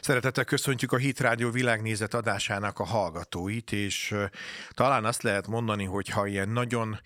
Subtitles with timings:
[0.00, 4.14] Szeretettel köszöntjük a Hit Rádió világnézet adásának a hallgatóit, és
[4.70, 7.00] talán azt lehet mondani, hogy ha ilyen nagyon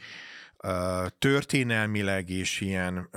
[1.19, 3.09] történelmileg és ilyen,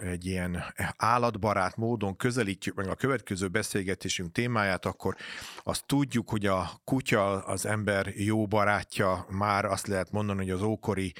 [0.00, 0.64] egy ilyen
[0.96, 5.16] állatbarát módon közelítjük meg a következő beszélgetésünk témáját, akkor
[5.62, 10.62] azt tudjuk, hogy a kutya az ember jó barátja, már azt lehet mondani, hogy az
[10.62, 11.12] ókori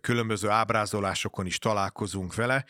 [0.00, 2.64] különböző ábrázolásokon is találkozunk vele,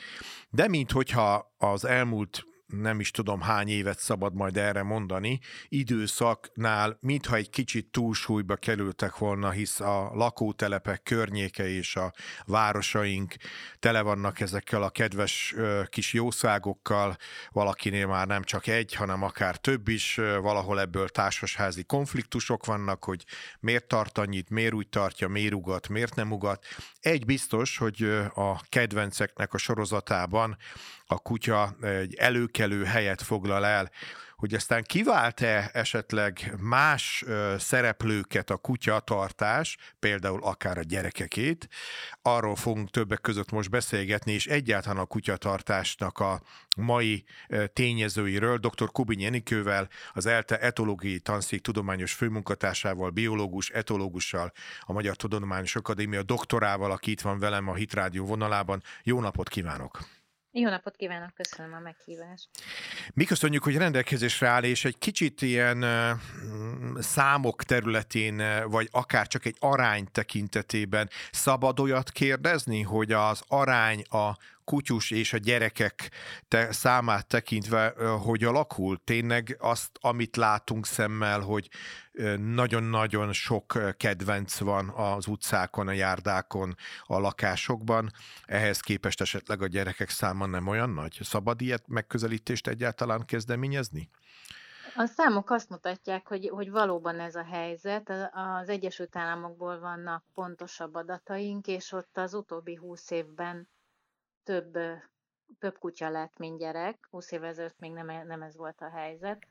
[0.50, 2.46] de minthogyha az elmúlt
[2.80, 9.16] nem is tudom hány évet szabad majd erre mondani, időszaknál mintha egy kicsit túlsúlyba kerültek
[9.16, 12.12] volna, hisz a lakótelepek környéke és a
[12.46, 13.34] városaink
[13.78, 15.54] tele vannak ezekkel a kedves
[15.88, 17.16] kis jószágokkal,
[17.50, 23.24] valakinél már nem csak egy, hanem akár több is, valahol ebből társasházi konfliktusok vannak, hogy
[23.60, 26.66] miért tart annyit, miért úgy tartja, miért ugat, miért nem ugat.
[27.00, 28.02] Egy biztos, hogy
[28.34, 30.56] a kedvenceknek a sorozatában
[31.12, 33.90] a kutya egy előkelő helyet foglal el,
[34.36, 37.24] hogy aztán kivált-e esetleg más
[37.58, 41.68] szereplőket a kutyatartás, például akár a gyerekekét,
[42.22, 46.42] arról fogunk többek között most beszélgetni, és egyáltalán a kutyatartásnak a
[46.76, 47.24] mai
[47.72, 48.90] tényezőiről, dr.
[48.92, 56.90] Kubiny Enikővel, az ELTE etológiai tanszék tudományos főmunkatársával, biológus, etológussal, a Magyar Tudományos Akadémia doktorával,
[56.90, 58.82] aki itt van velem a Hitrádió vonalában.
[59.02, 60.21] Jó napot kívánok!
[60.54, 62.48] Jó napot kívánok, köszönöm a meghívást.
[63.14, 65.84] Mi köszönjük, hogy rendelkezésre áll, és egy kicsit ilyen
[66.96, 74.36] számok területén, vagy akár csak egy arány tekintetében szabad olyat kérdezni, hogy az arány a
[74.72, 76.10] kutyus és a gyerekek
[76.48, 79.00] te, számát tekintve, hogy alakul?
[79.04, 81.68] Tényleg azt, amit látunk szemmel, hogy
[82.38, 86.74] nagyon-nagyon sok kedvenc van az utcákon, a járdákon,
[87.06, 88.10] a lakásokban,
[88.44, 91.18] ehhez képest esetleg a gyerekek száma nem olyan nagy?
[91.22, 94.10] Szabad ilyet megközelítést egyáltalán kezdeményezni?
[94.96, 98.12] A számok azt mutatják, hogy, hogy valóban ez a helyzet.
[98.32, 103.68] Az Egyesült Államokból vannak pontosabb adataink, és ott az utóbbi húsz évben
[104.44, 104.78] több,
[105.58, 107.06] több kutya lett, mint gyerek.
[107.10, 109.46] 20 évvel ezelőtt még nem, e, nem ez volt a helyzet.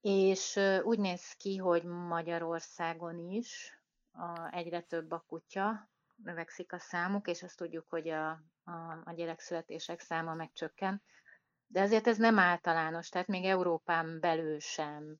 [0.00, 3.80] És úgy néz ki, hogy Magyarországon is
[4.12, 8.30] a, egyre több a kutya, növekszik a számuk, és azt tudjuk, hogy a,
[8.64, 11.02] a, a gyerekszületések száma megcsökken.
[11.66, 15.16] De azért ez nem általános, tehát még Európán belül sem.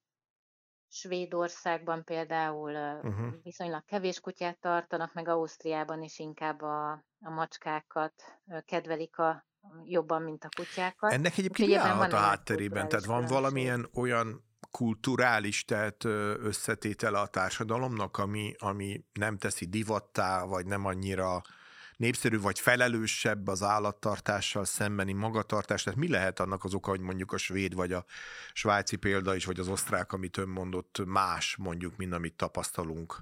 [0.97, 3.27] Svédországban például uh-huh.
[3.43, 6.91] viszonylag kevés kutyát tartanak, meg Ausztriában is inkább a,
[7.21, 8.12] a macskákat
[8.65, 9.47] kedvelik a,
[9.85, 11.12] jobban, mint a kutyákat.
[11.12, 12.89] Ennek egyébként mi állhat a hátterében?
[12.89, 20.67] Tehát van valamilyen olyan kulturális, tehát összetétele a társadalomnak, ami, ami nem teszi divattá, vagy
[20.67, 21.43] nem annyira
[21.97, 25.83] népszerű, vagy felelősebb az állattartással szembeni magatartás?
[25.83, 28.05] Tehát mi lehet annak az oka, hogy mondjuk a svéd, vagy a
[28.53, 33.17] svájci példa is, vagy az osztrák, amit ön mondott, más mondjuk, mint amit tapasztalunk?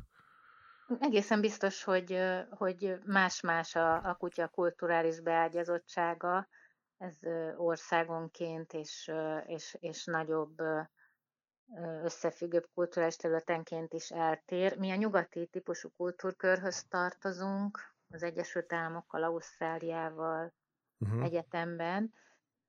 [0.99, 2.19] Egészen biztos, hogy,
[2.51, 6.49] hogy más-más a, a kutya kulturális beágyazottsága,
[6.99, 7.19] ez
[7.57, 9.11] országonként és,
[9.47, 10.63] és, és nagyobb
[12.03, 14.79] összefüggőbb kulturális területenként is eltér.
[14.79, 20.53] Mi a nyugati típusú kultúrkörhöz tartozunk, az Egyesült Államokkal, Ausztráliával
[20.99, 21.25] uh-huh.
[21.25, 22.15] egyetemben,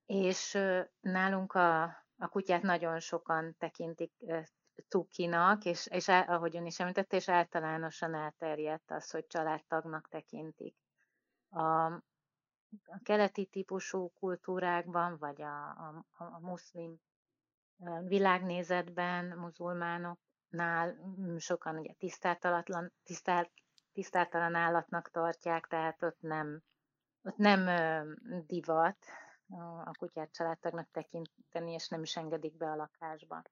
[0.06, 0.58] és
[1.00, 1.84] nálunk a,
[2.18, 4.12] a kutyát nagyon sokan tekintik
[4.88, 10.76] cukinak, és, és ahogy ön is említette, és általánosan elterjedt az, hogy családtagnak tekintik.
[11.50, 11.86] A,
[12.86, 16.96] a keleti típusú kultúrákban, vagy a, a, a muszlim
[18.08, 20.96] világnézetben, muzulmánoknál
[21.38, 23.52] sokan ugye tisztáltalan, tisztált,
[23.96, 26.62] tisztáltalan állatnak tartják, tehát ott nem,
[27.22, 27.66] ott nem
[28.48, 28.98] divat
[29.84, 33.44] a kutyát családtagnak tekinteni, és nem is engedik be a lakásba.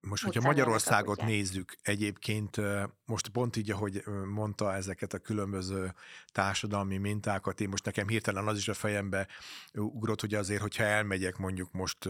[0.00, 2.56] Most, hogyha Magyarországot nézzük, egyébként
[3.04, 5.94] most pont így, ahogy mondta ezeket a különböző
[6.32, 9.28] társadalmi mintákat, én most nekem hirtelen az is a fejembe
[9.72, 12.08] ugrott, hogy azért, hogyha elmegyek mondjuk most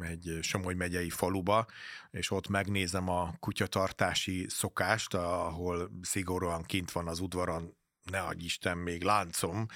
[0.00, 1.66] egy Somogy megyei faluba,
[2.10, 7.76] és ott megnézem a kutyatartási szokást, ahol szigorúan kint van az udvaron
[8.10, 9.66] ne adj Isten, még láncom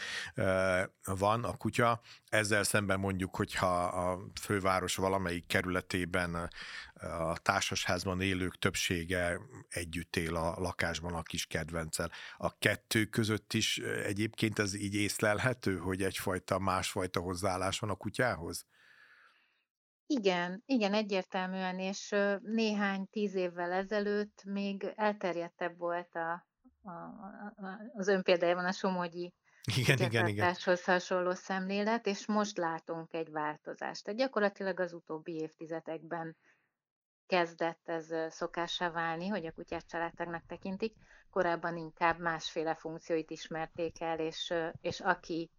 [1.05, 2.01] van a kutya.
[2.29, 6.51] Ezzel szemben mondjuk, hogyha a főváros valamelyik kerületében
[7.01, 12.11] a társasházban élők többsége együtt él a lakásban a kis kedvencel.
[12.37, 18.67] A kettő között is egyébként ez így észlelhető, hogy egyfajta másfajta hozzáállás van a kutyához?
[20.07, 26.47] Igen, igen, egyértelműen, és néhány tíz évvel ezelőtt még elterjedtebb volt a,
[26.87, 29.35] a, a, az ön példájában a somogyi
[29.75, 30.55] igen, igen, igen.
[30.85, 34.05] hasonló szemlélet, és most látunk egy változást.
[34.05, 36.37] Tehát gyakorlatilag az utóbbi évtizedekben
[37.27, 40.95] kezdett ez szokássá válni, hogy a kutyát családtagnak tekintik.
[41.31, 45.51] Korábban inkább másféle funkcióit ismerték el, és, és aki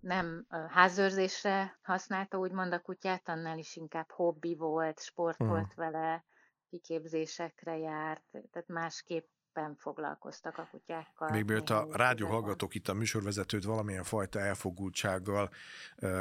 [0.00, 5.56] nem házőrzésre használta úgymond a kutyát, annál is inkább hobbi volt, sport uh-huh.
[5.56, 6.24] volt vele,
[6.68, 11.30] kiképzésekre járt, tehát másképp éppen foglalkoztak a kutyákkal.
[11.30, 15.50] Még mielőtt a rádió hallgatók itt a műsorvezetőt valamilyen fajta elfogultsággal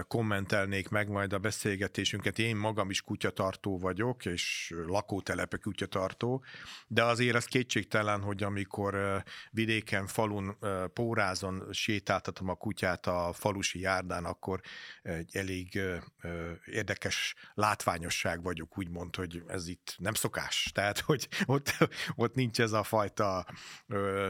[0.08, 2.40] kommentelnék meg majd a beszélgetésünket.
[2.40, 6.44] Én magam is kutyatartó vagyok, és lakótelepe kutyatartó,
[6.88, 10.58] de azért az kétségtelen, hogy amikor vidéken, falun,
[10.94, 14.60] pórázon sétáltatom a kutyát a falusi járdán, akkor
[15.02, 15.80] egy elég
[16.66, 20.72] érdekes látványosság vagyok, úgymond, hogy ez itt nem szokás.
[20.74, 21.78] Tehát, hogy ott,
[22.16, 23.46] ott nincs ez a fajta a,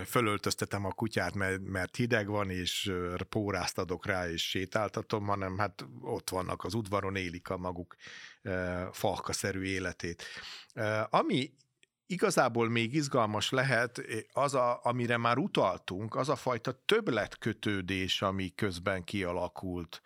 [0.06, 2.94] fölöltöztetem a kutyát, mert, hideg van, és
[3.30, 7.96] pórázt adok rá, és sétáltatom, hanem hát ott vannak az udvaron, élik a maguk
[8.92, 10.24] falkaszerű életét.
[11.10, 11.54] Ami
[12.06, 14.02] igazából még izgalmas lehet,
[14.34, 20.02] az, a, amire már utaltunk, az a fajta többletkötődés, ami közben kialakult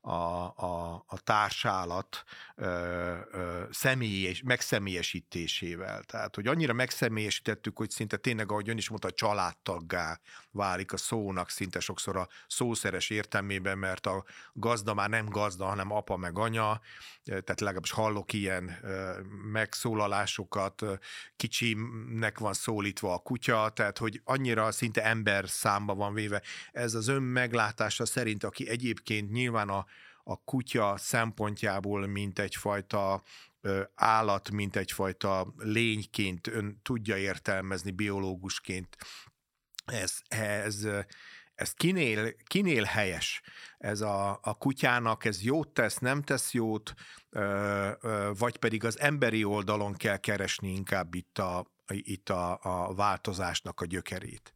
[0.00, 6.02] a, a, a társállat ö, ö, személyes, megszemélyesítésével.
[6.02, 10.20] Tehát, hogy annyira megszemélyesítettük, hogy szinte tényleg, ahogy ön is mondta, családtaggá
[10.50, 15.92] válik a szónak szinte sokszor a szószeres értelmében, mert a gazda már nem gazda, hanem
[15.92, 16.80] apa meg anya,
[17.24, 18.78] tehát legalábbis hallok ilyen
[19.52, 20.84] megszólalásokat,
[21.42, 26.42] kicsinek van szólítva a kutya, tehát hogy annyira szinte ember számba van véve.
[26.72, 29.86] Ez az ön meglátása szerint, aki egyébként nyilván a,
[30.24, 33.22] a kutya szempontjából, mint egyfajta
[33.94, 38.96] állat, mint egyfajta lényként ön tudja értelmezni biológusként.
[39.84, 40.86] Ez, ez,
[41.62, 43.42] ez kinél, kinél helyes?
[43.78, 46.94] Ez a, a kutyának ez jót tesz, nem tesz jót,
[48.38, 53.84] vagy pedig az emberi oldalon kell keresni inkább itt a, itt a, a változásnak a
[53.84, 54.54] gyökerét?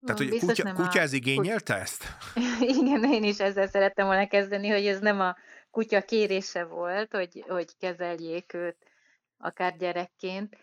[0.00, 1.82] Tehát, hogy Biztos kutya, kutya ez igényelte kut...
[1.82, 2.04] ezt?
[2.78, 5.36] Igen, én is ezzel szerettem volna kezdeni, hogy ez nem a
[5.70, 8.76] kutya kérése volt, hogy, hogy kezeljék őt
[9.38, 10.56] akár gyerekként.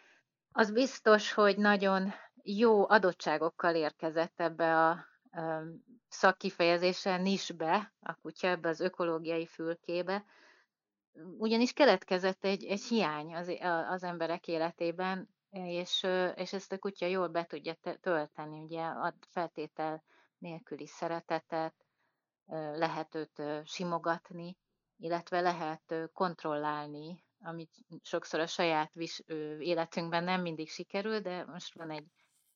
[0.51, 2.13] Az biztos, hogy nagyon
[2.49, 5.63] jó adottságokkal érkezett ebbe a, a
[6.07, 10.25] szakkifejezéssel nisbe, a kutya ebbe az ökológiai fülkébe,
[11.37, 13.51] ugyanis keletkezett egy, egy hiány az,
[13.89, 20.03] az emberek életében, és, és ezt a kutya jól be tudja tölteni, ugye ad feltétel
[20.37, 21.73] nélküli szeretetet,
[22.73, 24.57] lehet őt simogatni,
[24.97, 29.19] illetve lehet kontrollálni, amit sokszor a saját vis,
[29.59, 32.07] életünkben nem mindig sikerül, de most van egy,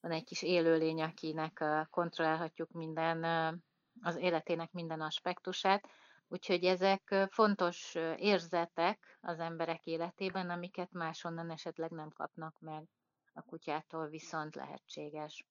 [0.01, 3.24] van egy kis élőlény, akinek kontrollálhatjuk minden,
[4.01, 5.88] az életének minden aspektusát,
[6.33, 12.83] Úgyhogy ezek fontos érzetek az emberek életében, amiket máshonnan esetleg nem kapnak meg.
[13.33, 15.45] A kutyától viszont lehetséges.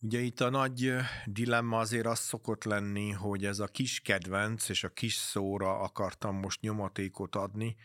[0.00, 0.94] Ugye itt a nagy
[1.24, 6.36] dilemma azért az szokott lenni, hogy ez a kis kedvenc és a kis szóra akartam
[6.36, 7.76] most nyomatékot adni,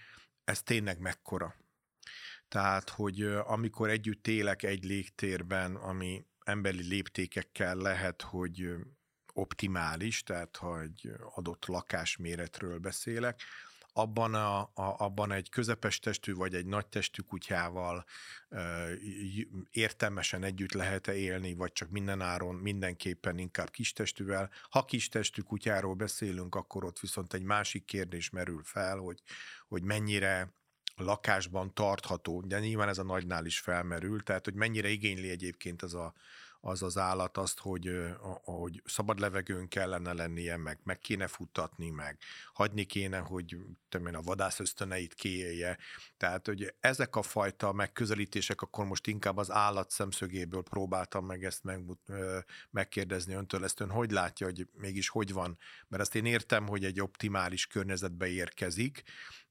[0.43, 1.55] ez tényleg mekkora.
[2.53, 8.75] Tehát, hogy amikor együtt élek egy légtérben, ami emberi léptékekkel lehet, hogy
[9.33, 13.41] optimális, tehát ha egy adott lakásméretről beszélek,
[13.93, 18.05] abban, a, a, abban egy közepes testű vagy egy nagy testű kutyával
[18.49, 18.93] ö,
[19.71, 24.49] értelmesen együtt lehet-e élni, vagy csak mindenáron mindenképpen inkább kistestűvel.
[24.69, 29.21] Ha kistestű kutyáról beszélünk, akkor ott viszont egy másik kérdés merül fel, hogy,
[29.67, 30.53] hogy mennyire
[30.95, 35.93] lakásban tartható, de nyilván ez a nagynál is felmerül, tehát hogy mennyire igényli egyébként az
[35.93, 36.13] a
[36.65, 37.89] az az állat azt, hogy,
[38.43, 42.17] hogy szabad levegőn kellene lennie, meg meg kéne futtatni, meg
[42.53, 43.57] hagyni kéne, hogy
[43.89, 45.77] tudom a vadász ösztöneit kiélje.
[46.17, 51.63] Tehát, hogy ezek a fajta megközelítések, akkor most inkább az állat szemszögéből próbáltam meg ezt
[51.63, 51.83] meg,
[52.69, 55.57] megkérdezni öntől, ezt ön hogy látja, hogy mégis hogy van?
[55.87, 59.03] Mert azt én értem, hogy egy optimális környezetbe érkezik,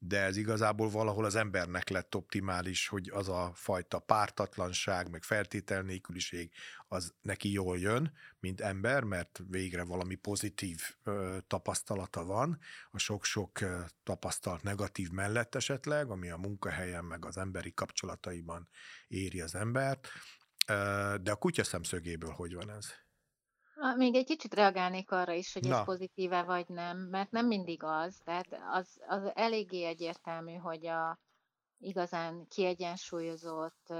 [0.04, 5.82] de ez igazából valahol az embernek lett optimális, hogy az a fajta pártatlanság, meg feltétel
[5.82, 6.50] nélküliség,
[6.88, 12.58] az neki jól jön, mint ember, mert végre valami pozitív ö, tapasztalata van,
[12.90, 18.68] a sok-sok ö, tapasztalt negatív mellett esetleg, ami a munkahelyen, meg az emberi kapcsolataiban
[19.08, 20.08] éri az embert,
[20.66, 22.86] ö, de a kutya szemszögéből hogy van ez?
[23.96, 28.20] Még egy kicsit reagálnék arra is, hogy ez pozitíve vagy nem, mert nem mindig az.
[28.24, 31.18] Tehát az, az eléggé egyértelmű, hogy a
[31.78, 33.92] igazán kiegyensúlyozott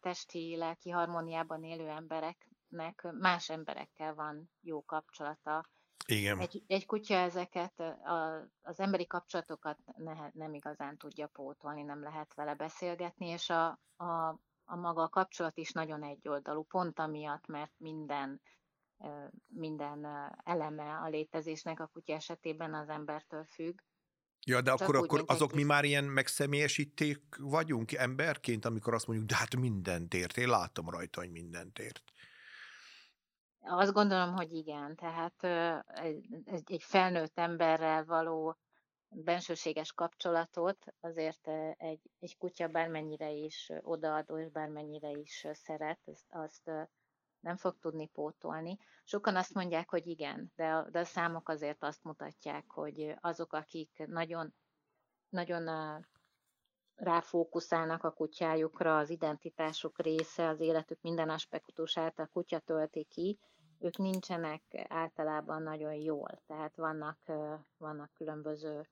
[0.00, 5.68] testi, lelki harmóniában élő emberek embernek más emberekkel van jó kapcsolata.
[6.06, 6.38] Igen.
[6.38, 12.34] Egy, egy kutya ezeket, a, az emberi kapcsolatokat ne, nem igazán tudja pótolni, nem lehet
[12.34, 17.72] vele beszélgetni, és a, a, a maga a kapcsolat is nagyon egyoldalú, pont amiatt, mert
[17.76, 18.40] minden
[19.46, 20.06] minden
[20.44, 23.78] eleme a létezésnek a kutya esetében az embertől függ.
[24.46, 29.28] Ja, de Csak akkor, akkor azok mi már ilyen megszemélyesíték vagyunk emberként, amikor azt mondjuk,
[29.28, 32.02] de hát mindent ért, én látom rajta, hogy mindent ért.
[33.60, 34.96] Azt gondolom, hogy igen.
[34.96, 35.44] Tehát
[36.64, 38.56] egy, felnőtt emberrel való
[39.08, 46.70] bensőséges kapcsolatot azért egy, egy kutya bármennyire is odaadó, és bármennyire is szeret, azt, azt
[47.40, 48.78] nem fog tudni pótolni.
[49.04, 53.52] Sokan azt mondják, hogy igen, de a, de a számok azért azt mutatják, hogy azok,
[53.52, 54.54] akik nagyon,
[55.28, 55.68] nagyon
[56.94, 63.38] ráfókuszálnak a kutyájukra, az identitásuk része, az életük minden aspektusát a kutya tölti ki,
[63.78, 66.42] ők nincsenek általában nagyon jól.
[66.46, 67.18] Tehát vannak,
[67.76, 68.88] vannak különböző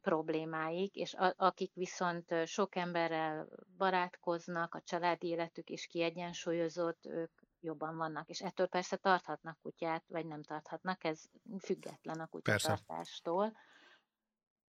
[0.00, 7.96] problémáik, és a, akik viszont sok emberrel barátkoznak, a családi életük is kiegyensúlyozott, ők jobban
[7.96, 11.22] vannak, és ettől persze tarthatnak kutyát, vagy nem tarthatnak, ez
[11.60, 13.56] független a kutyatartástól.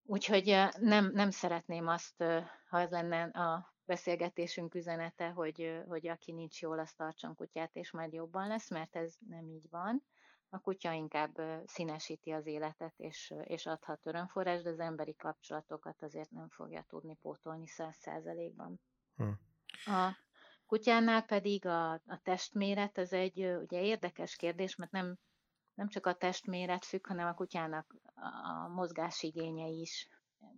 [0.03, 0.45] Úgyhogy
[0.79, 2.23] nem, nem szeretném azt,
[2.69, 7.91] ha ez lenne a beszélgetésünk üzenete, hogy, hogy aki nincs jól, az tartson kutyát, és
[7.91, 10.03] majd jobban lesz, mert ez nem így van
[10.49, 16.31] a kutya inkább színesíti az életet, és, és adhat örömforrás, de az emberi kapcsolatokat azért
[16.31, 18.79] nem fogja tudni pótolni száz százalékban.
[19.15, 19.31] Hm.
[19.93, 20.17] A
[20.65, 25.17] kutyánál pedig a, a testméret, ez egy ugye érdekes kérdés, mert nem,
[25.73, 30.07] nem csak a testméret függ, hanem a kutyának a mozgásigénye is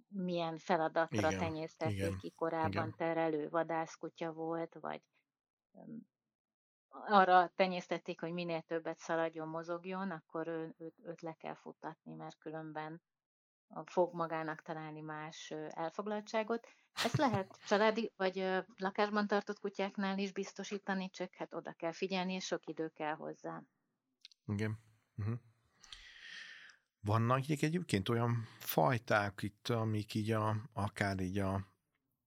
[0.07, 2.95] milyen feladatra tenyésztették ki korábban, igen.
[2.97, 5.01] terelő vadászkutya volt, vagy
[6.91, 12.37] arra tenyésztették, hogy minél többet szaladjon, mozogjon, akkor ő, őt, őt le kell futtatni, mert
[12.37, 13.01] különben
[13.85, 16.67] fog magának találni más elfoglaltságot.
[17.03, 22.45] Ezt lehet családi vagy lakásban tartott kutyáknál is biztosítani, csak hát oda kell figyelni, és
[22.45, 23.63] sok idő kell hozzá.
[24.45, 24.79] Igen.
[25.17, 25.35] Uh-huh.
[26.99, 31.67] Vannak egyébként olyan fajták itt, amik így a, akár így a,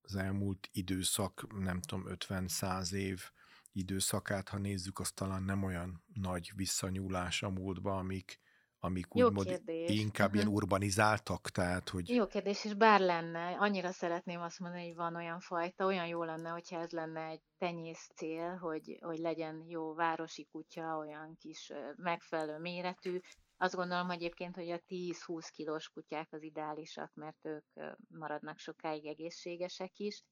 [0.01, 3.31] az elmúlt időszak, nem tudom, 50-100 év
[3.75, 8.41] időszakát, ha nézzük, az talán nem olyan nagy visszanyúlás a múltba, amik,
[8.79, 10.01] amik Jó úgymond kérdés.
[10.01, 10.43] inkább uh-huh.
[10.43, 12.09] ilyen urbanizáltak, tehát hogy...
[12.09, 16.23] Jó kérdés, és bár lenne, annyira szeretném azt mondani, hogy van olyan fajta, olyan jó
[16.23, 21.73] lenne, hogyha ez lenne egy tenyész cél, hogy, hogy legyen jó városi kutya, olyan kis
[21.97, 23.21] megfelelő méretű.
[23.57, 27.65] Azt gondolom egyébként, hogy a 10-20 kilós kutyák az ideálisak, mert ők
[28.09, 30.25] maradnak sokáig egészségesek is,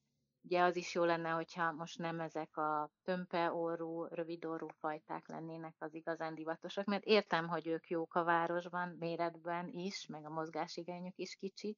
[0.44, 5.94] Ugye az is jó lenne, hogyha most nem ezek a tömpeorrú, rövidorú fajták lennének az
[5.94, 11.36] igazán divatosak, mert értem, hogy ők jók a városban, méretben is, meg a mozgásigényük is
[11.36, 11.76] kicsi,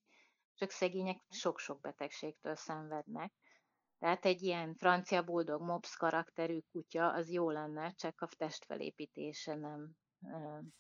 [0.55, 3.33] csak szegények sok-sok betegségtől szenvednek.
[3.99, 9.91] Tehát egy ilyen francia buldog, mops karakterű kutya, az jó lenne, csak a testfelépítése nem,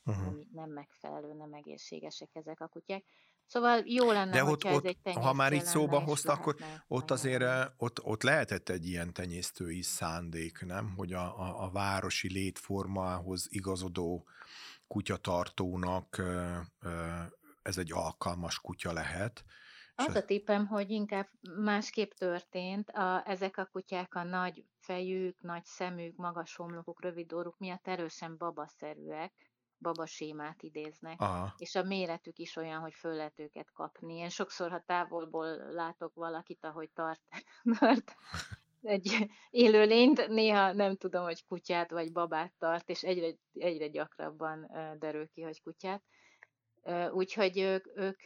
[0.05, 0.25] uh-huh.
[0.25, 3.05] nem, nem megfelelő, nem egészségesek ezek a kutyák.
[3.47, 6.57] Szóval jó lenne, De ott, ott, ez egy ha már itt szóba hozta, akkor
[6.89, 7.45] ott azért
[7.77, 10.95] ott, ott lehetett egy ilyen tenyésztői szándék, nem?
[10.97, 14.27] Hogy a, a, a városi létformához igazodó
[14.87, 16.23] kutyatartónak
[17.63, 19.45] ez egy alkalmas kutya lehet.
[19.95, 22.91] Az a tippem, hogy inkább másképp történt.
[22.91, 28.37] A, ezek a kutyák a nagy fejük, nagy szemük, magas homlokuk, rövid orruk miatt erősen
[28.37, 29.33] babaszerűek
[29.85, 31.55] babasémát idéznek, Aha.
[31.59, 34.17] és a méretük is olyan, hogy föl lehet őket kapni.
[34.17, 37.21] Én sokszor, ha távolból látok valakit, ahogy tart,
[37.79, 38.17] tart
[38.83, 45.29] egy élőlényt, néha nem tudom, hogy kutyát vagy babát tart, és egyre, egyre gyakrabban derül
[45.29, 46.03] ki, hogy kutyát.
[47.11, 48.25] Úgyhogy ők, ők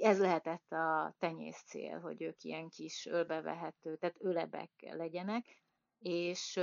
[0.00, 5.62] ez lehetett a tenyész cél, hogy ők ilyen kis ölbevehető, tehát ölebek legyenek,
[5.98, 6.60] és,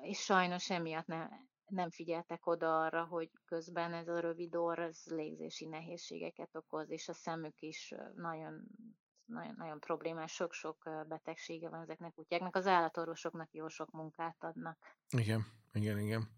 [0.00, 5.02] és sajnos emiatt nem, nem figyeltek oda arra, hogy közben ez a rövid orr ez
[5.04, 8.62] légzési nehézségeket okoz, és a szemük is nagyon,
[9.24, 12.56] nagyon, nagyon problémás, sok-sok betegsége van ezeknek kutyáknak.
[12.56, 14.78] Az állatorvosoknak jó sok munkát adnak.
[15.08, 16.28] Igen, igen, igen.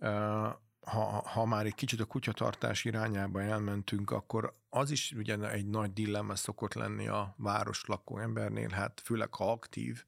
[0.00, 0.54] Uh,
[0.86, 5.92] ha, ha már egy kicsit a kutyatartás irányába elmentünk, akkor az is ugye egy nagy
[5.92, 10.04] dilemma szokott lenni a város lakó embernél, hát főleg ha aktív,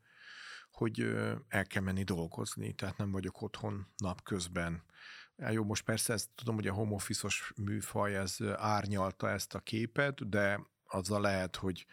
[0.79, 1.17] hogy
[1.49, 4.83] el kell menni dolgozni, tehát nem vagyok otthon napközben.
[5.51, 10.29] Jó, most persze ezt tudom, hogy a home office műfaj ez árnyalta ezt a képet,
[10.29, 11.87] de azzal lehet, hogy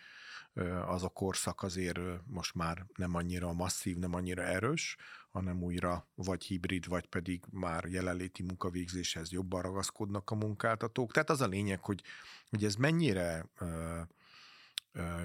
[0.86, 4.98] az a korszak azért most már nem annyira masszív, nem annyira erős,
[5.30, 11.12] hanem újra vagy hibrid, vagy pedig már jelenléti munkavégzéshez jobban ragaszkodnak a munkáltatók.
[11.12, 12.04] Tehát az a lényeg, hogy,
[12.50, 13.46] hogy ez mennyire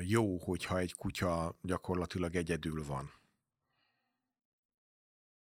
[0.01, 3.19] jó, hogyha egy kutya gyakorlatilag egyedül van.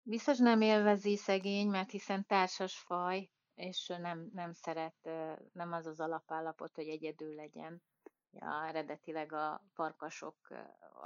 [0.02, 5.08] Biztos nem élvezi szegény, mert hiszen társas faj, és nem, nem szeret,
[5.52, 7.82] nem az az alapállapot, hogy egyedül legyen.
[8.30, 10.36] Ja, eredetileg a farkasok,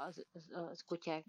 [0.06, 1.24] az, az, az kutyák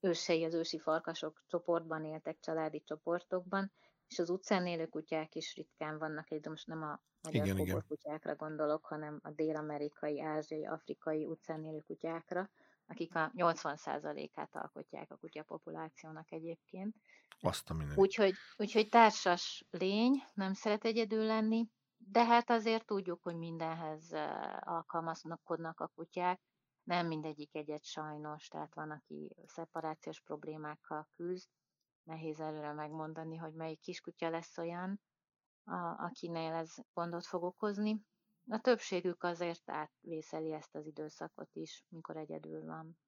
[0.00, 3.72] ősei, az ősi farkasok csoportban éltek, családi csoportokban,
[4.06, 7.84] és az utcán élő kutyák is ritkán vannak, de most nem a magyar igen, igen.
[7.88, 12.50] kutyákra gondolok, hanem a dél-amerikai, ázsiai, afrikai utcán élő kutyákra,
[12.90, 16.96] akik a 80%-át alkotják a kutyapopulációnak egyébként.
[17.40, 17.98] Azt a minden.
[17.98, 24.12] Úgyhogy, úgyhogy társas lény, nem szeret egyedül lenni, de hát azért tudjuk, hogy mindenhez
[24.60, 26.40] alkalmazkodnak a kutyák.
[26.82, 31.48] Nem mindegyik egyet sajnos, tehát van, aki szeparációs problémákkal küzd.
[32.02, 35.00] Nehéz előre megmondani, hogy melyik kiskutya lesz olyan,
[35.64, 38.04] a, akinél ez gondot fog okozni.
[38.52, 42.98] A többségük azért átvészeli ezt az időszakot is, mikor egyedül van.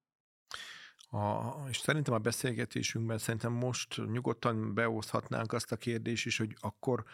[1.11, 7.05] A, és szerintem a beszélgetésünkben szerintem most nyugodtan beoszthatnánk azt a kérdést is, hogy akkor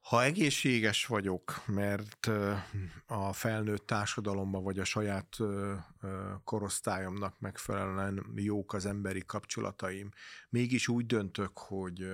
[0.00, 2.30] ha egészséges vagyok, mert
[3.06, 5.36] a felnőtt társadalomban vagy a saját
[6.44, 10.10] korosztályomnak megfelelően jók az emberi kapcsolataim,
[10.48, 12.06] mégis úgy döntök, hogy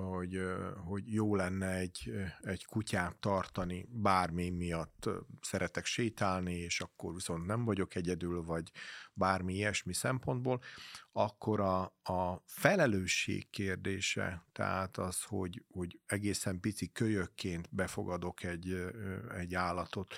[0.00, 0.40] hogy,
[0.84, 5.08] hogy jó lenne egy, egy kutyát tartani, bármi miatt
[5.40, 8.70] szeretek sétálni, és akkor viszont nem vagyok egyedül, vagy
[9.12, 10.60] bármi ilyesmi szempontból,
[11.12, 18.86] akkor a, a felelősség kérdése, tehát az, hogy, hogy egészen pici kölyökként befogadok egy,
[19.36, 20.14] egy állatot,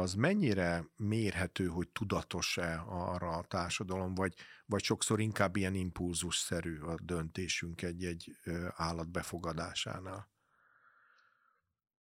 [0.00, 4.34] az mennyire mérhető, hogy tudatos-e arra a társadalom, vagy,
[4.66, 8.36] vagy sokszor inkább ilyen impulzusszerű a döntésünk egy-egy
[8.70, 10.28] állat befogadásánál?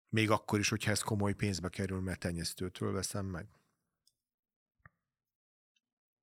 [0.10, 3.48] Még akkor is, hogyha ez komoly pénzbe kerül, mert tenyésztőtől veszem meg?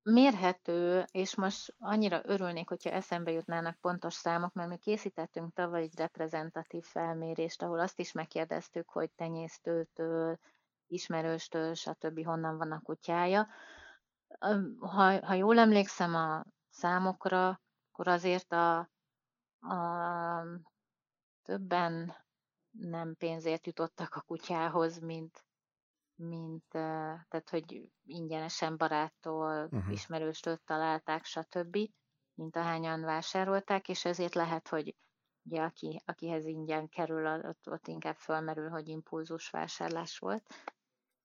[0.03, 5.95] Mérhető, és most annyira örülnék, hogyha eszembe jutnának pontos számok, mert mi készítettünk tavaly egy
[5.95, 10.39] reprezentatív felmérést, ahol azt is megkérdeztük, hogy tenyésztőtől,
[10.87, 12.25] ismerőstől, stb.
[12.25, 13.47] honnan van a kutyája.
[14.79, 18.77] Ha, ha jól emlékszem a számokra, akkor azért a,
[19.59, 20.43] a
[21.43, 22.15] többen
[22.71, 25.45] nem pénzért jutottak a kutyához, mint,
[26.15, 29.91] mint tehát, hogy ingyenesen baráttól, uh-huh.
[29.91, 31.77] ismerőstől találták, stb.,
[32.33, 34.95] mint ahányan vásárolták, és ezért lehet, hogy
[35.43, 40.43] ugye aki, akihez ingyen kerül, ott, ott inkább fölmerül, hogy impulzus vásárlás volt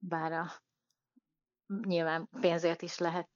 [0.02, 0.50] bár a,
[1.86, 3.28] nyilván pénzért is lehet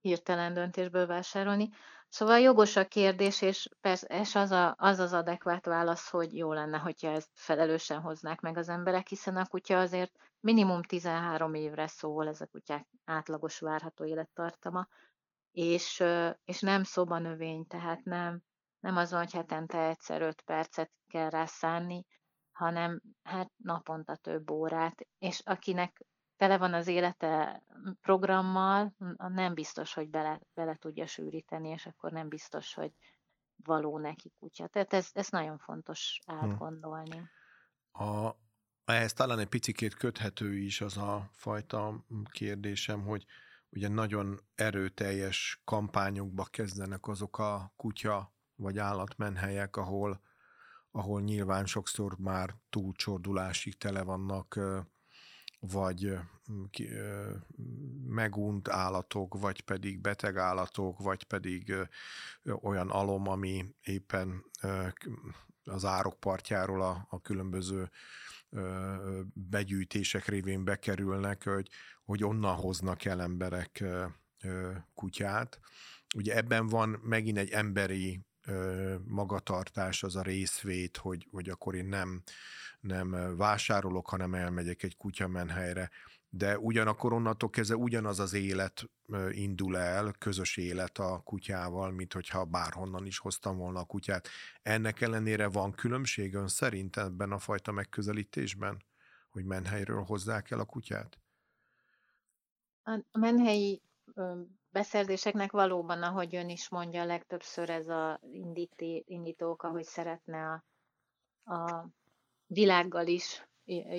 [0.00, 1.70] hirtelen döntésből vásárolni.
[2.08, 6.52] Szóval jogos a kérdés, és persze és az, a, az az adekvát válasz, hogy jó
[6.52, 11.86] lenne, hogyha ezt felelősen hoznák meg az emberek, hiszen a kutya azért minimum 13 évre
[11.86, 14.88] szól, ez a kutyák átlagos várható élettartama,
[15.52, 16.04] és,
[16.44, 18.42] és nem szobanövény, tehát nem,
[18.80, 22.06] nem azon, hogy hetente egyszer 5 percet kell rá szánni,
[22.56, 26.04] hanem hát naponta több órát, és akinek
[26.36, 27.62] tele van az élete
[28.00, 32.92] programmal, nem biztos, hogy bele, bele tudja sűríteni, és akkor nem biztos, hogy
[33.56, 34.66] való neki kutya.
[34.66, 36.32] Tehát ez, ez nagyon fontos hm.
[36.34, 37.30] átgondolni.
[37.92, 38.30] A,
[38.84, 43.24] ehhez talán egy picikét köthető is az a fajta kérdésem, hogy
[43.68, 50.20] ugye nagyon erőteljes kampányokba kezdenek azok a kutya vagy állatmenhelyek, ahol
[50.96, 54.60] ahol nyilván sokszor már túlcsordulásig tele vannak,
[55.60, 56.18] vagy
[58.06, 61.74] megunt állatok, vagy pedig beteg állatok, vagy pedig
[62.62, 64.44] olyan alom, ami éppen
[65.64, 67.90] az árok partjáról a, a különböző
[69.32, 71.68] begyűjtések révén bekerülnek, hogy,
[72.04, 73.84] hogy onnan hoznak el emberek
[74.94, 75.60] kutyát.
[76.14, 78.20] Ugye ebben van megint egy emberi
[79.04, 82.22] magatartás, az a részvét, hogy, hogy akkor én nem,
[82.80, 85.90] nem vásárolok, hanem elmegyek egy kutyamenhelyre,
[86.28, 88.90] de ugyanakkor onnantól kezdve ugyanaz az élet
[89.30, 94.28] indul el, közös élet a kutyával, mint hogyha bárhonnan is hoztam volna a kutyát.
[94.62, 98.84] Ennek ellenére van különbség ön szerint ebben a fajta megközelítésben,
[99.30, 101.18] hogy menhelyről hozzák el a kutyát?
[103.10, 103.82] A menhelyi
[104.76, 109.04] beszerzéseknek valóban, ahogy ön is mondja, legtöbbször ez a indíti,
[109.58, 110.62] hogy szeretne
[111.44, 111.88] a, a
[112.46, 113.48] világgal is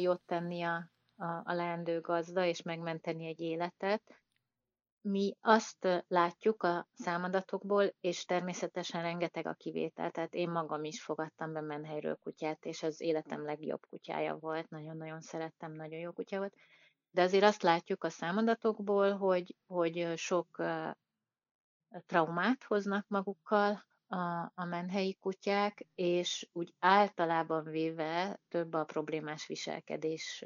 [0.02, 4.22] jót tenni a, a, a leendő gazda, és megmenteni egy életet.
[5.02, 11.54] mi azt látjuk a számadatokból, és természetesen rengeteg a kivétel, tehát én magam is fogadtam
[11.54, 16.54] be menhelyről kutyát, és az életem legjobb kutyája volt, nagyon-nagyon szerettem, nagyon jó kutya volt,
[17.12, 20.64] de azért azt látjuk a számadatokból, hogy, hogy sok
[22.06, 30.44] traumát hoznak magukkal a, a menhelyi kutyák, és úgy általában véve több a problémás viselkedés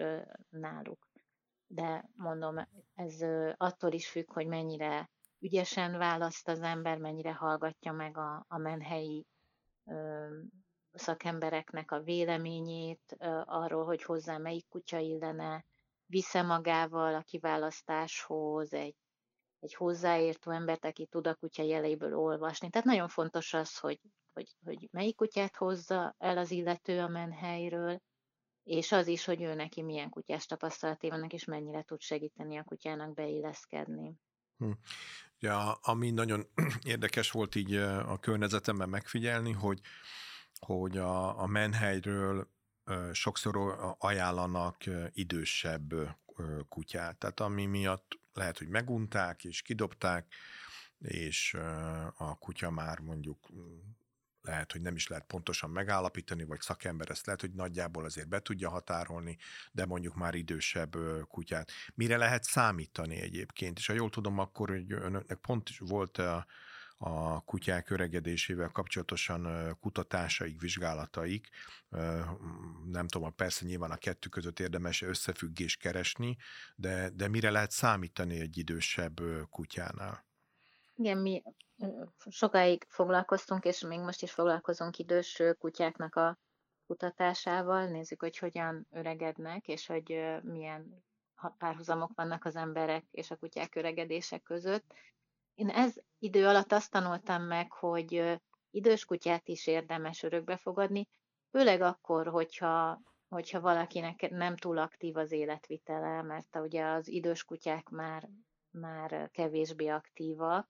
[0.49, 1.09] náluk.
[1.67, 3.21] De mondom, ez
[3.57, 9.25] attól is függ, hogy mennyire ügyesen választ az ember, mennyire hallgatja meg a, a menhelyi
[9.85, 10.27] ö,
[10.91, 15.65] szakembereknek a véleményét ö, arról, hogy hozzá melyik kutya illene,
[16.11, 18.95] visze magával a kiválasztáshoz egy,
[19.59, 22.69] egy hozzáértő embert, aki tud a kutya jeleiből olvasni.
[22.69, 23.99] Tehát nagyon fontos az, hogy,
[24.33, 28.01] hogy, hogy melyik kutyát hozza el az illető a menhelyről,
[28.63, 32.63] és az is, hogy ő neki milyen kutyás tapasztalatai vannak, és mennyire tud segíteni a
[32.63, 34.15] kutyának beilleszkedni.
[34.57, 34.71] Hm.
[35.39, 36.45] Ja, ami nagyon
[36.83, 39.79] érdekes volt így a környezetemben megfigyelni, hogy,
[40.59, 42.49] hogy a, a menhelyről
[43.11, 44.77] sokszor ajánlanak
[45.11, 45.93] idősebb
[46.69, 47.17] kutyát.
[47.17, 50.33] Tehát ami miatt lehet, hogy megunták és kidobták,
[50.97, 51.53] és
[52.15, 53.49] a kutya már mondjuk
[54.41, 58.39] lehet, hogy nem is lehet pontosan megállapítani, vagy szakember ezt lehet, hogy nagyjából azért be
[58.39, 59.37] tudja határolni,
[59.71, 60.95] de mondjuk már idősebb
[61.27, 61.71] kutyát.
[61.93, 63.77] Mire lehet számítani egyébként?
[63.77, 66.45] És ha jól tudom, akkor hogy önöknek pont is volt a,
[67.03, 71.49] a kutyák öregedésével kapcsolatosan kutatásaik, vizsgálataik.
[72.85, 76.37] Nem tudom, persze nyilván a kettő között érdemes összefüggés keresni,
[76.75, 80.25] de, de mire lehet számítani egy idősebb kutyánál?
[80.95, 81.43] Igen, mi
[82.29, 86.39] sokáig foglalkoztunk, és még most is foglalkozunk idős kutyáknak a
[86.87, 87.87] kutatásával.
[87.87, 91.03] Nézzük, hogy hogyan öregednek, és hogy milyen
[91.57, 94.93] párhuzamok vannak az emberek és a kutyák öregedése között.
[95.55, 98.39] Én ez idő alatt azt tanultam meg, hogy
[98.71, 101.07] idős kutyát is érdemes örökbe fogadni,
[101.51, 107.89] főleg akkor, hogyha, hogyha valakinek nem túl aktív az életvitele, mert ugye az idős kutyák
[107.89, 108.29] már,
[108.71, 110.69] már kevésbé aktívak,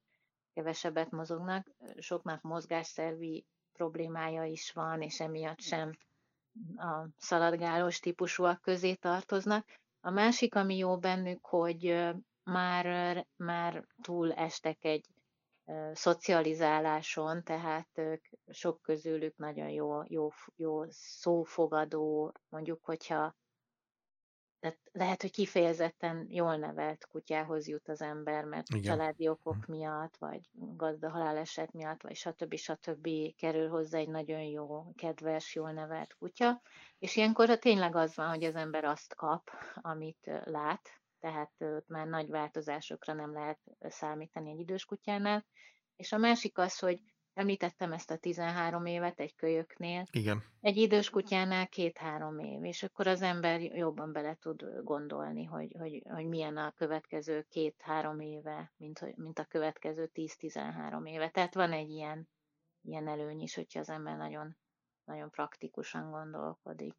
[0.54, 5.98] kevesebbet mozognak, soknak mozgásszervi problémája is van, és emiatt sem
[6.76, 9.66] a szaladgálós típusúak közé tartoznak.
[10.02, 12.12] A másik, ami jó bennük, hogy
[12.52, 15.06] már, már túl estek egy
[15.94, 23.36] szocializáláson, tehát ők, sok közülük nagyon jó, jó, jó szófogadó, mondjuk, hogyha
[24.62, 28.82] tehát lehet, hogy kifejezetten jól nevelt kutyához jut az ember, mert Igen.
[28.82, 29.72] családi okok hm.
[29.72, 32.56] miatt, vagy gazda haláleset miatt, vagy stb.
[32.56, 33.10] stb.
[33.38, 36.62] kerül hozzá egy nagyon jó, kedves, jól nevelt kutya,
[37.00, 42.08] és ilyenkor tényleg az van, hogy az ember azt kap, amit lát, tehát ott már
[42.08, 45.46] nagy változásokra nem lehet számítani egy idős kutyánál,
[45.96, 47.02] és a másik az, hogy
[47.34, 50.04] Említettem ezt a 13 évet egy kölyöknél.
[50.12, 50.44] Igen.
[50.62, 56.04] Egy idős kutyánál két-három év, és akkor az ember jobban bele tud gondolni, hogy, hogy,
[56.10, 61.30] hogy milyen a következő két-három éve, mint, mint a következő 10-13 éve.
[61.30, 62.30] Tehát van egy ilyen,
[62.82, 64.58] ilyen előny is, hogyha az ember nagyon,
[65.04, 66.96] nagyon praktikusan gondolkodik.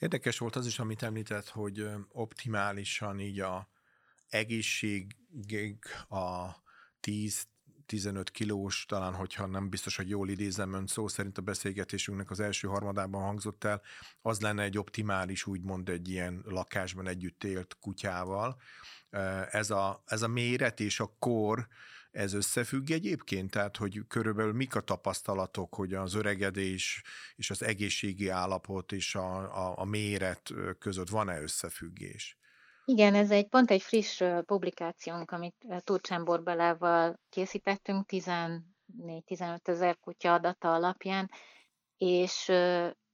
[0.00, 3.68] Érdekes volt az is, amit említett, hogy optimálisan így a
[4.28, 6.50] egészségig a
[7.00, 7.48] 10
[7.86, 12.40] 15 kilós, talán hogyha nem biztos, hogy jól idézem ön szó szerint a beszélgetésünknek az
[12.40, 13.82] első harmadában hangzott el,
[14.22, 18.60] az lenne egy optimális, úgymond egy ilyen lakásban együtt élt kutyával.
[19.50, 21.68] Ez a, ez a méret és a kor,
[22.10, 23.50] ez összefügg egyébként?
[23.50, 27.02] Tehát, hogy körülbelül mik a tapasztalatok, hogy az öregedés
[27.34, 32.38] és az egészségi állapot és a, a, a méret között van-e összefüggés?
[32.84, 38.60] Igen, ez egy pont egy friss publikációnk, amit Turcsán Borbelával készítettünk, 14-15
[39.62, 41.30] ezer kutya adata alapján,
[41.96, 42.48] és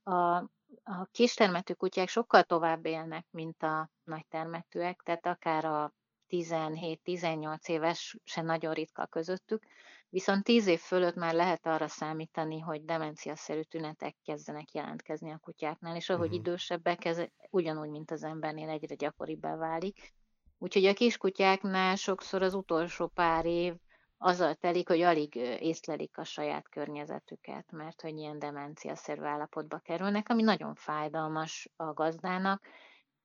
[0.03, 0.35] a,
[0.83, 5.93] a kistermetű kutyák sokkal tovább élnek, mint a nagytermetűek, tehát akár a
[6.29, 9.63] 17-18 éves se nagyon ritka közöttük,
[10.09, 15.95] Viszont tíz év fölött már lehet arra számítani, hogy demenciaszerű tünetek kezdenek jelentkezni a kutyáknál,
[15.95, 16.39] és ahogy uh-huh.
[16.39, 20.13] idősebbek, ez ugyanúgy, mint az embernél egyre gyakoribbá válik.
[20.57, 23.73] Úgyhogy a kiskutyáknál sokszor az utolsó pár év
[24.17, 30.43] azzal telik, hogy alig észlelik a saját környezetüket, mert hogy ilyen demenciaszerű állapotba kerülnek, ami
[30.43, 32.61] nagyon fájdalmas a gazdának,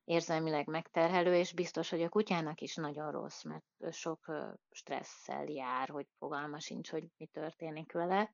[0.03, 4.31] érzelmileg megterhelő, és biztos, hogy a kutyának is nagyon rossz, mert sok
[4.71, 8.33] stresszel jár, hogy fogalma sincs, hogy mi történik vele,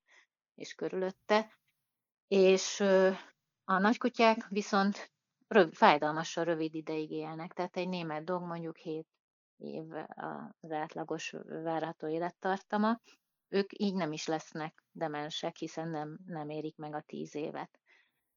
[0.55, 1.58] és körülötte.
[2.27, 2.79] És
[3.63, 5.12] a nagykutyák viszont
[5.47, 9.08] röv, fájdalmasan rövid ideig élnek, tehát egy német dog mondjuk 7
[9.58, 9.91] év
[10.62, 13.01] az átlagos várható élettartama,
[13.47, 17.79] ők így nem is lesznek demensek, hiszen nem, nem érik meg a tíz évet.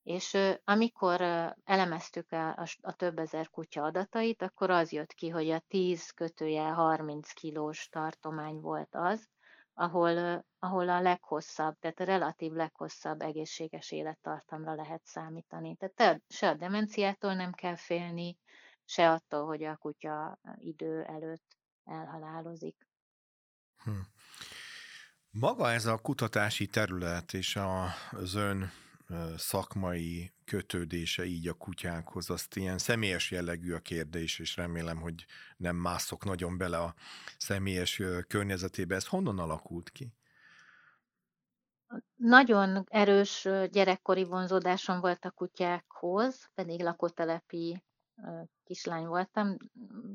[0.03, 1.21] És amikor
[1.65, 6.11] elemeztük a, a, a több ezer kutya adatait, akkor az jött ki, hogy a 10
[6.11, 9.29] kötője 30 kilós tartomány volt az,
[9.75, 15.77] ahol, ahol a leghosszabb, tehát a relatív leghosszabb egészséges élettartamra lehet számítani.
[15.77, 18.39] Tehát te, se a demenciától nem kell félni,
[18.85, 22.87] se attól, hogy a kutya idő előtt elhalálozik.
[23.77, 23.91] Hm.
[25.31, 27.59] Maga ez a kutatási terület és
[28.11, 28.71] az ön
[29.37, 35.77] szakmai kötődése így a kutyákhoz, azt ilyen személyes jellegű a kérdés, és remélem, hogy nem
[35.77, 36.95] mászok nagyon bele a
[37.39, 38.95] személyes környezetébe.
[38.95, 40.13] Ez honnan alakult ki?
[42.17, 47.83] Nagyon erős gyerekkori vonzódásom volt a kutyákhoz, pedig lakótelepi
[48.65, 49.57] kislány voltam,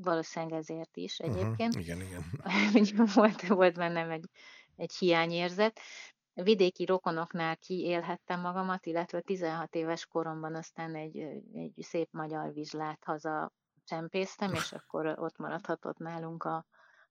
[0.02, 1.76] valószínűleg ezért is egyébként.
[1.76, 3.10] Uh-huh, igen, igen.
[3.16, 4.30] volt, volt bennem egy,
[4.76, 5.80] egy hiányérzet.
[6.44, 11.18] Vidéki rokonoknál kiélhettem magamat, illetve 16 éves koromban aztán egy,
[11.54, 13.52] egy szép magyar vizslát haza
[13.84, 16.66] csempésztem, és akkor ott maradhatott nálunk a,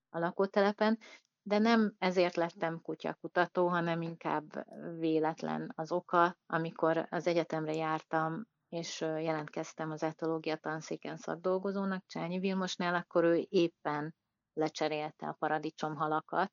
[0.09, 0.99] a lakótelepen.
[1.43, 4.67] De nem ezért lettem kutyakutató, hanem inkább
[4.99, 6.37] véletlen az oka.
[6.47, 14.15] Amikor az egyetemre jártam, és jelentkeztem az etológia tanszéken szakdolgozónak Csányi Vilmosnál, akkor ő éppen
[14.53, 16.53] lecserélte a paradicsomhalakat,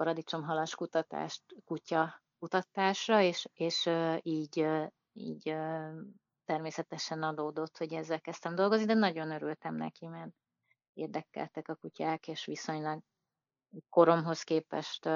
[0.00, 3.88] paradicsomhalas kutatást kutya kutatásra, és, és
[4.22, 4.66] így,
[5.12, 5.54] így
[6.44, 10.30] természetesen adódott, hogy ezzel kezdtem dolgozni, de nagyon örültem neki, mert
[10.92, 13.02] érdekeltek a kutyák, és viszonylag
[13.88, 15.08] koromhoz képest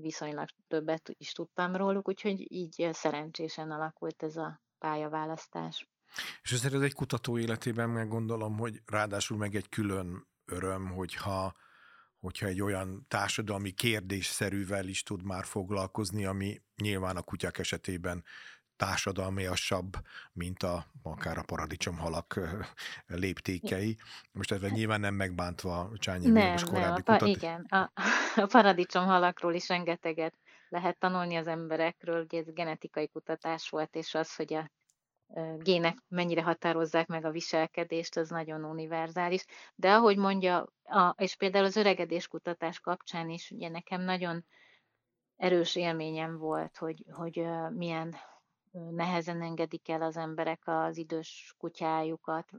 [0.00, 5.88] viszonylag többet is tudtam róluk, úgyhogy így szerencsésen alakult ez a pályaválasztás.
[6.42, 11.54] És ezért ez egy kutató életében meg gondolom, hogy ráadásul meg egy külön öröm, hogyha
[12.20, 18.24] hogyha egy olyan társadalmi kérdésszerűvel is tud már foglalkozni, ami nyilván a kutyák esetében
[18.76, 19.96] társadalmiasabb,
[20.32, 22.40] mint a, akár a paradicsomhalak
[23.06, 23.96] léptékei.
[24.32, 27.28] Most ezzel nyilván nem megbántva Csányi nem, Vilmos korábbi nem, a, kutat...
[27.28, 27.92] Igen, a,
[28.42, 30.34] a paradicsomhalakról is rengeteget
[30.68, 34.70] lehet tanulni az emberekről, ugye ez genetikai kutatás volt, és az, hogy a
[35.58, 39.44] gének mennyire határozzák meg a viselkedést, az nagyon univerzális.
[39.74, 44.44] De ahogy mondja, a, és például az öregedés kutatás kapcsán is, ugye nekem nagyon
[45.36, 48.14] erős élményem volt, hogy, hogy milyen
[48.90, 52.50] nehezen engedik el az emberek az idős kutyájukat,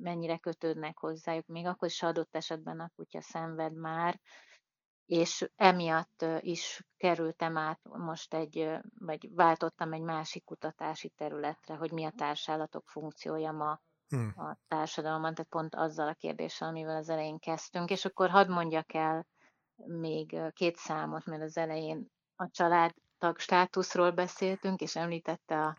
[0.00, 4.20] mennyire kötődnek hozzájuk, még akkor is adott esetben a kutya szenved már,
[5.12, 12.04] és emiatt is kerültem át most egy, vagy váltottam egy másik kutatási területre, hogy mi
[12.04, 14.32] a társállatok funkciója ma hmm.
[14.36, 18.94] a társadalomban, tehát pont azzal a kérdéssel, amivel az elején kezdtünk, és akkor hadd mondjak
[18.94, 19.26] el
[19.86, 25.76] még két számot, mert az elején a családtag státuszról beszéltünk, és említette a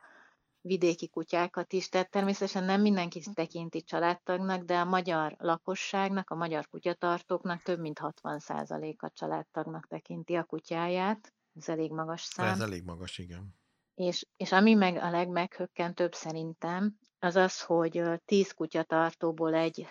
[0.63, 6.67] vidéki kutyákat is, tehát természetesen nem mindenki tekinti családtagnak, de a magyar lakosságnak, a magyar
[6.67, 11.34] kutyatartóknak több mint 60%-a családtagnak tekinti a kutyáját.
[11.56, 12.54] Ez elég magas szám.
[12.54, 13.56] Ez elég magas, igen.
[13.95, 19.88] És, és ami meg a legmeghökkentőbb szerintem, az az, hogy 10 kutyatartóból egy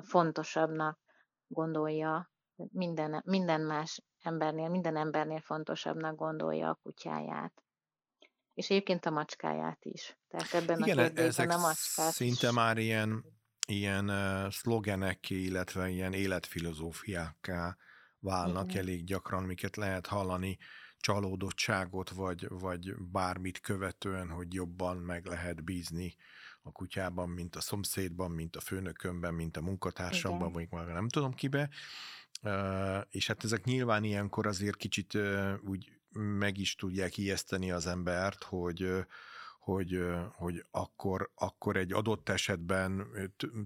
[0.00, 0.98] fontosabbnak
[1.46, 2.30] gondolja,
[2.72, 7.62] minden, minden más embernél, minden embernél fontosabbnak gondolja a kutyáját
[8.54, 10.18] és egyébként a macskáját is.
[10.28, 12.54] Tehát ebben Igen, a kérdésben a macskát szinte is.
[12.54, 13.24] már ilyen,
[13.66, 17.76] ilyen uh, szlogenek, illetve ilyen életfilozófiákká
[18.18, 18.82] válnak Igen.
[18.82, 20.58] elég gyakran, miket lehet hallani
[21.00, 26.16] csalódottságot, vagy, vagy bármit követően, hogy jobban meg lehet bízni
[26.62, 31.34] a kutyában, mint a szomszédban, mint a főnökömben, mint a munkatársamban, vagy már nem tudom
[31.34, 31.68] kibe.
[32.42, 37.86] Uh, és hát ezek nyilván ilyenkor azért kicsit uh, úgy meg is tudják ijeszteni az
[37.86, 39.04] embert, hogy
[39.60, 43.06] hogy, hogy akkor, akkor egy adott esetben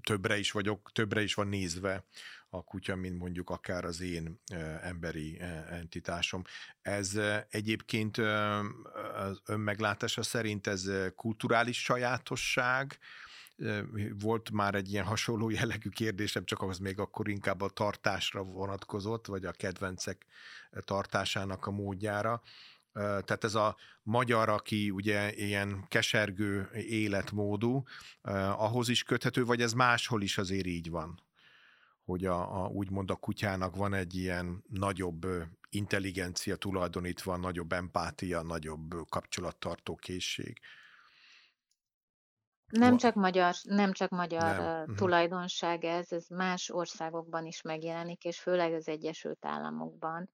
[0.03, 2.05] többre is vagyok, többre is van nézve
[2.49, 4.41] a kutya, mint mondjuk akár az én
[4.83, 6.43] emberi entitásom.
[6.83, 8.19] Ez egyébként
[9.15, 12.99] az önmeglátása szerint ez kulturális sajátosság,
[14.19, 19.27] volt már egy ilyen hasonló jellegű kérdésem, csak az még akkor inkább a tartásra vonatkozott,
[19.27, 20.27] vagy a kedvencek
[20.81, 22.43] tartásának a módjára.
[22.93, 27.83] Tehát ez a magyar, aki ugye ilyen kesergő életmódú,
[28.57, 31.23] ahhoz is köthető, vagy ez máshol is azért így van?
[32.05, 35.27] Hogy a, a, úgymond a kutyának van egy ilyen nagyobb
[35.69, 40.61] intelligencia tulajdonítva, nagyobb empátia, nagyobb kapcsolattartó készség.
[42.71, 44.95] Nem csak magyar, nem csak magyar Nem.
[44.97, 50.31] tulajdonság ez, ez más országokban is megjelenik, és főleg az Egyesült Államokban.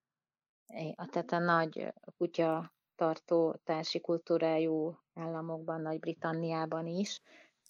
[1.11, 7.21] Tehát a nagy kutya tartó társi kultúrájú államokban, Nagy-Britanniában is.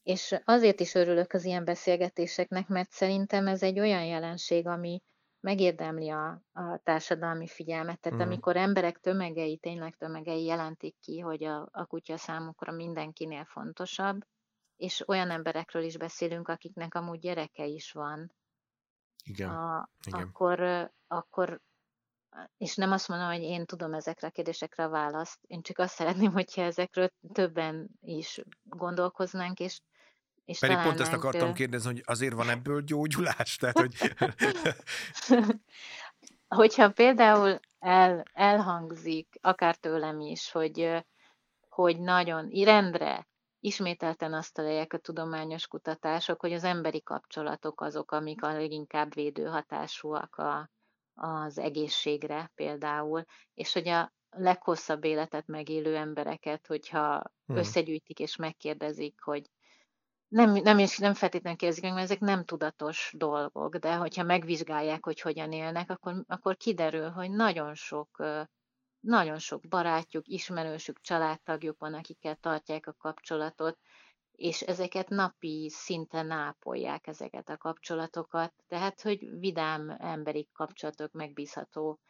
[0.03, 5.03] És azért is örülök az ilyen beszélgetéseknek, mert szerintem ez egy olyan jelenség, ami
[5.41, 8.01] megérdemli a, a társadalmi figyelmet.
[8.01, 8.27] Tehát Mhm.
[8.29, 14.21] amikor emberek tömegei, tényleg tömegei jelentik ki, hogy a, a kutya számukra mindenkinél fontosabb,
[14.81, 18.33] és olyan emberekről is beszélünk, akiknek amúgy gyereke is van,
[19.25, 19.51] Igen.
[19.51, 20.21] a, igen.
[20.21, 20.61] akkor,
[21.07, 21.61] akkor,
[22.57, 25.95] és nem azt mondom, hogy én tudom ezekre a kérdésekre a választ, én csak azt
[25.95, 29.81] szeretném, hogyha ezekről többen is gondolkoznánk, és,
[30.45, 33.57] és Pedig pont ezt akartam kérdezni, hogy azért van ebből gyógyulás?
[33.57, 33.95] Tehát, hogy...
[36.61, 41.05] hogyha például el, elhangzik, akár tőlem is, hogy,
[41.69, 43.29] hogy nagyon rendre
[43.61, 49.45] ismételten azt találják a tudományos kutatások, hogy az emberi kapcsolatok azok, amik a leginkább védő
[49.45, 50.71] hatásúak a,
[51.15, 57.59] az egészségre például, és hogy a leghosszabb életet megélő embereket, hogyha Hmm.
[57.59, 59.51] összegyűjtik és megkérdezik, hogy
[60.29, 65.05] nem, nem, is, nem feltétlenül kérdezik meg, mert ezek nem tudatos dolgok, de hogyha megvizsgálják,
[65.05, 68.25] hogy hogyan élnek, akkor, akkor kiderül, hogy nagyon sok,
[69.01, 73.79] nagyon sok barátjuk, ismerősük, családtagjuk van, akikkel tartják a kapcsolatot,
[74.41, 78.53] és ezeket napi szinten ápolják ezeket a kapcsolatokat.
[78.69, 82.01] Tehát, hogy vidám emberi kapcsolatok, megbízható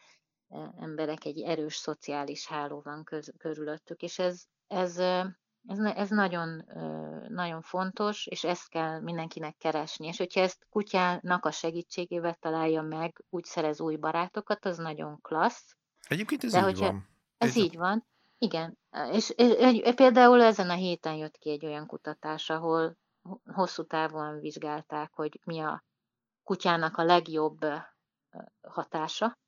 [0.48, 3.05] eh, emberek, egy erős szociális háló van
[3.38, 5.24] körülöttük, és ez, ez, eh,
[5.66, 10.07] ez, ez nagyon, eh, nagyon fontos, és ezt kell mindenkinek keresni.
[10.07, 15.76] És hogyha ezt kutyának a segítségével találja meg, úgy szerez új barátokat, az nagyon klassz.
[16.08, 17.08] Egyébként ez De így hogyha- van.
[17.38, 18.06] Ez így van.
[18.38, 18.78] Igen.
[19.12, 22.96] És, és, és például ezen a héten jött ki egy olyan kutatás, ahol
[23.44, 25.84] hosszú távon vizsgálták, hogy mi a
[26.42, 27.58] kutyának a legjobb
[28.60, 29.38] hatása,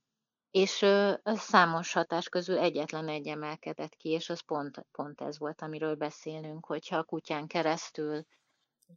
[0.51, 0.87] és
[1.25, 6.67] számos hatás közül egyetlen egy emelkedett ki, és az pont, pont ez volt, amiről beszélünk,
[6.67, 8.27] hogyha a kutyán keresztül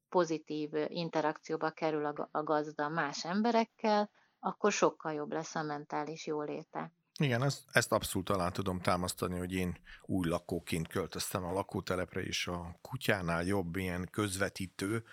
[0.09, 6.91] pozitív interakcióba kerül a gazda más emberekkel, akkor sokkal jobb lesz a mentális jóléte.
[7.19, 12.47] Igen, ezt, ezt abszolút alá tudom támasztani, hogy én új lakóként költöztem a lakótelepre, és
[12.47, 15.03] a kutyánál jobb ilyen közvetítő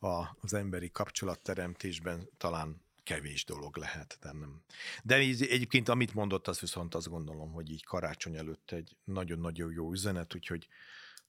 [0.40, 4.62] az emberi kapcsolatteremtésben talán kevés dolog lehet, de nem.
[5.02, 9.92] De egyébként amit mondott, az viszont azt gondolom, hogy így karácsony előtt egy nagyon-nagyon jó
[9.92, 10.68] üzenet, úgyhogy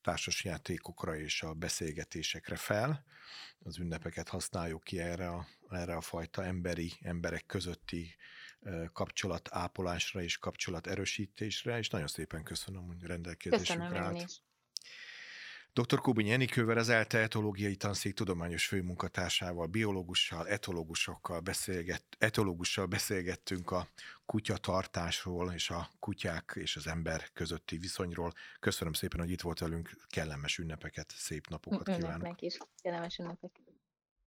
[0.02, 3.04] társasjátékokra és a beszélgetésekre fel.
[3.64, 8.16] Az ünnepeket használjuk ki erre a, erre a fajta emberi, emberek közötti
[8.94, 14.42] kapcsolatápolásra és kapcsolat erősítésre, és nagyon szépen köszönöm, hogy rendelkezésünkre állt.
[15.74, 16.00] Dr.
[16.00, 23.88] Kubinyi Enikővel, az ELTE etológiai tanszék tudományos főmunkatársával, biológussal, etológusokkal, beszélget, etológussal beszélgettünk a
[24.26, 28.34] kutyatartásról és a kutyák és az ember közötti viszonyról.
[28.60, 32.10] Köszönöm szépen, hogy itt volt velünk, kellemes ünnepeket, szép napokat kívánok.
[32.10, 33.69] Önöknek is kellemes ünnepeket.